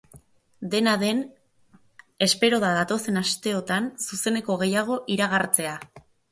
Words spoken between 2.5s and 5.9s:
da datozen asteotan zuzeneko gehiago iragartzea.